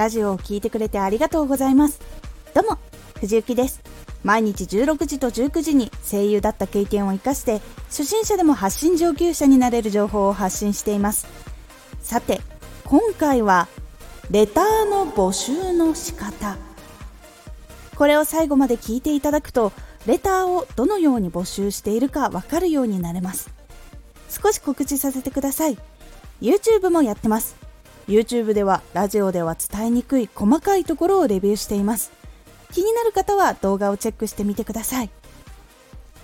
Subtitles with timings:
[0.00, 2.00] ラジオを聴いてくれてありがとうございます。
[2.54, 2.78] どうも
[3.20, 3.82] 藤幸です。
[4.24, 11.26] 毎日16時と19時に声優だった経験を生かして初心者でも発信上級者になれる情報を発信しています。
[12.00, 12.40] さて
[12.86, 13.68] 今回は
[14.30, 16.56] レターの募集の仕方。
[17.94, 19.70] これを最後まで聞いていただくと
[20.06, 23.50] レターをどのように募集しているかわかるようになれます。
[24.30, 25.76] 少し告知させてください。
[26.40, 27.69] YouTube もやってます。
[28.10, 32.10] YouTube ではラジオでは伝えにくい細かいところをレビューしています。
[32.72, 35.10] 気になる方は動画をチェックしてみてください。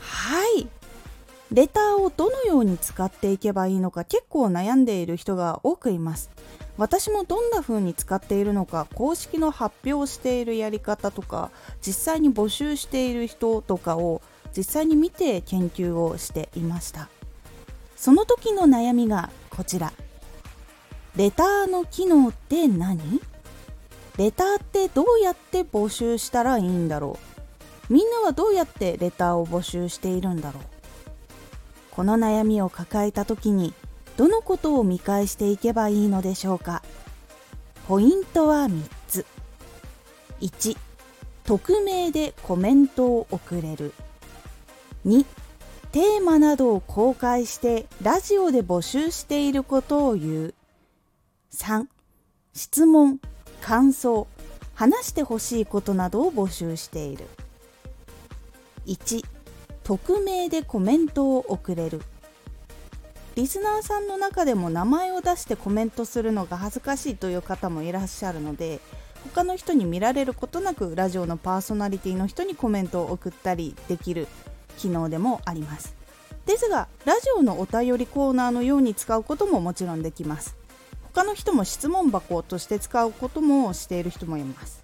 [0.00, 0.66] はい。
[1.52, 6.30] レターをどのように使っていけばいいのか結構悩んでいる人が多くいます。
[6.78, 11.50] 私もどんな風に使っているのか公式の発表しているやり方とか
[11.86, 14.22] 実際に募集している人とかを
[14.56, 17.10] 実際に見て研究をしていました。
[17.94, 19.92] その時の悩みがこちら。
[21.16, 23.20] レターの機能って何？
[24.18, 27.18] レターってどうやって募集したらいいんだろ
[27.88, 27.92] う？
[27.92, 30.62] みんなはどうやってレターを募集しているんだろう？
[31.92, 33.74] この悩みを抱えた時に
[34.16, 36.82] どのことを見返していけばいいのでしょうか？
[37.86, 39.26] ポイントは3つ。
[40.40, 40.76] 1
[41.44, 43.92] 匿名でコメントを送れる。
[45.06, 45.24] 2
[45.92, 50.54] テーマなどを公開してラジオで募集していることを言う。
[51.54, 51.86] 3
[52.52, 53.20] 質問
[53.60, 54.26] 感想
[54.74, 57.26] 話してほしいことなどを募集している。
[58.86, 59.24] 1
[59.84, 62.02] 匿名でコメントを送れる。
[63.36, 68.80] リスナーさんの中でも名前を出してコメントするのが恥ずかしいという方もいらっしゃるので
[69.32, 74.28] 他の人に見られることなくラジオのパーソナリティの人にコメントを送ったりできる
[74.78, 75.94] 機能でもあります。
[76.46, 80.63] ですがラジオのお便りコーナーのように使うことももちろんできます。
[81.14, 84.82] 他の人も質問箱として使うこともしている人もいます。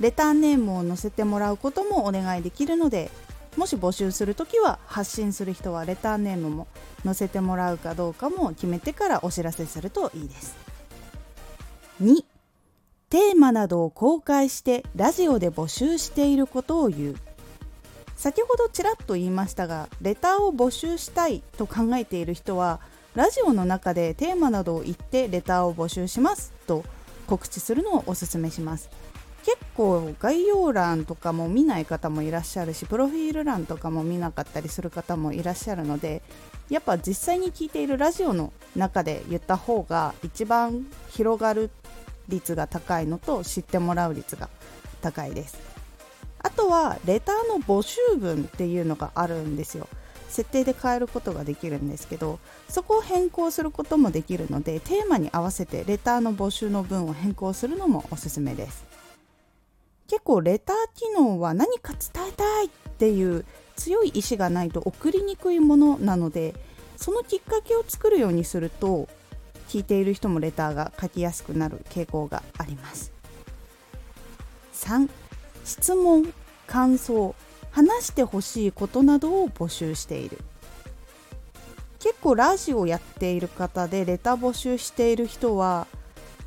[0.00, 3.10] レターネームを載せてもらうこともお願いできるので
[3.56, 6.68] もし募集するときは発信する人はレターネームも
[7.02, 10.54] 載せてもらうかどうかも決めてからお知らせするといいです。
[12.02, 12.24] 2
[13.08, 17.16] テーマなどを公開してラジオで募集していることを言う。
[18.16, 22.80] 先ほどちらっと言いましたがレターを募集したいと考えている人は
[23.16, 26.84] ラジオの中でテーマなどを言ってレターを募集しますと
[27.26, 28.90] 告知するのをおすすめします。
[29.42, 36.20] 結構概要欄とかも見ない方もいらっしゃるしプロフィール欄とかも見なかったりする方もいらっしゃるので
[36.68, 41.70] やっぱ実際に聞いているラジオの中で言った方が一番広がる
[42.28, 44.50] 率が高いのと知ってもらう率が
[45.00, 45.58] 高いです。
[46.40, 49.88] あとはレターの募集文っていうのがあるんですよ。
[50.28, 52.38] 設定で変えることができるんですけど
[52.68, 58.84] そこを変更することもできるのでテーマに合わせてレターの募集の文を変更するのもおすすめです。
[60.08, 63.44] 結構レター機能は何か伝えたいっていう
[63.74, 66.54] 強い意志がないと送りにくいものなので
[66.96, 69.08] そのきっかけを作るようにすると
[69.68, 73.12] 聞いている人もレターが書きやすくなる傾向があります。
[74.74, 75.08] 3
[75.64, 76.32] 質問
[76.66, 77.34] 感想。
[77.76, 80.38] 話してほしいことなどを募集している。
[81.98, 85.86] 結構ラジオやっている方でレター募集している人は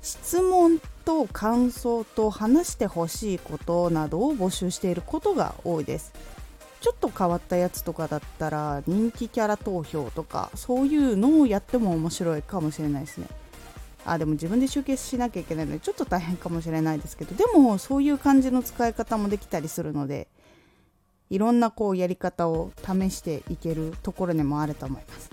[0.00, 6.14] 質問と感想と話してほしいことなどを募集していることが多いです。
[6.80, 13.26] ちょっと変わったやつとかだったら人気キャラ投票とかそういうのをやっても面白いかもしれないですね。
[14.06, 20.28] あでも自分で集計しなきゃいけないのでちょっと大変かもしれないですけどでもそういう感じの使い方もできたりするので
[21.30, 25.30] いろんなこうやり方を試していけるところでもあると思います。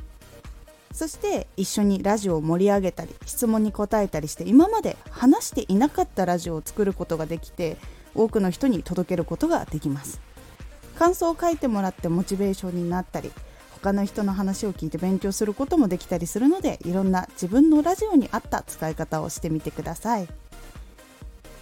[0.94, 7.76] そして一緒にラジオを盛り上げたり質問に答えたりして今まで話していなかったラジオを作ることができて
[8.14, 10.22] 多くの人に届けることができます。
[10.98, 13.30] 感想を書いてもらってモチベーションになったり
[13.72, 20.30] 他の人の話を聞いて勉強することもできたりするのでいろんな自分のラジオに合った使い方をしてみてください。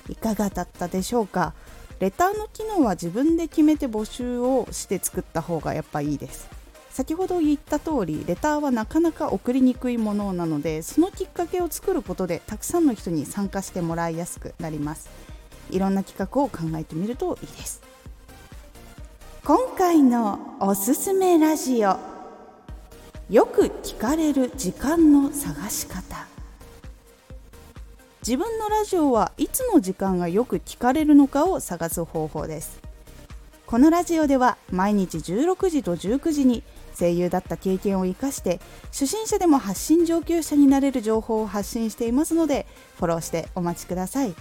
[0.09, 1.55] いかがだったでしょうか？
[2.03, 6.49] レターの機能は自分で決めて募集をして作った方がやっぱいいです。
[6.89, 15.09] 先ほど言った通りレターはなかなか送りにくいものなのでそのきっかけを作ることでたくさんの人に参加してもらいやすくなります。
[15.69, 17.81] いろんな企画を考えてみるといいです。
[19.45, 21.95] 今回のおすすめラジオ。
[23.29, 26.32] よく聞かれる時間の探し方。
[28.25, 32.79] 自分のラジオはいつの時間がよく聞かれるのかを探す方法です。
[33.65, 36.63] このラジオでは毎日16時と19時に
[36.97, 38.61] 声優だった経験を生かして
[38.93, 42.65] 初心者でも発信上級者になれる情報を発信していますので
[42.95, 44.33] フォローしてお待ちください。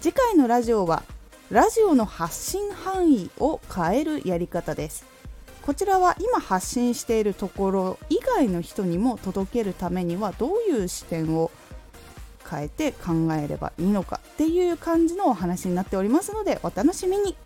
[0.00, 1.02] 次回のラジオは
[1.50, 5.04] ラジオの発信範囲を変えるやり方です。
[5.62, 11.50] こちらは今発信しているところ以外の人にも届けるためにはどういう視点を
[12.50, 17.36] 変えて考えればいいのかっていう感じのお話になっておりますのでお楽しみに。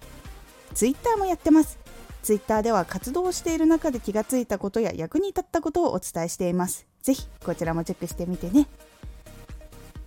[0.74, 1.78] Twitter もやってます。
[2.22, 6.86] Twitter では活動している中で気がついたことや役に立ったことをお伝えしています。
[7.02, 8.66] ぜひこちらもチェックしてみてね。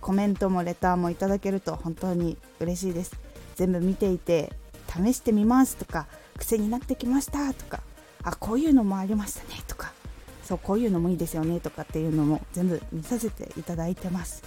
[0.00, 3.12] コメントもレターもいただけると本当に嬉しいです。
[3.58, 4.52] 全部見ていて
[4.88, 6.06] 試してみますとか
[6.38, 7.82] 癖になってきましたとか
[8.22, 9.92] あこういうのもありましたねとか
[10.44, 14.42] そうこういうのもいいですよねとかっていうのも全部見させていただいてます。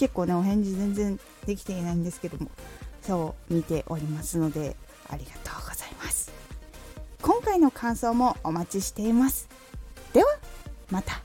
[0.00, 2.50] 結構ねお返事全然できていないんですけども
[3.02, 4.74] そう見ておりますので
[5.10, 6.32] ありがとうございます。
[7.20, 9.46] 今回の感想もお待ちしています。
[10.14, 10.38] では
[10.90, 11.20] また。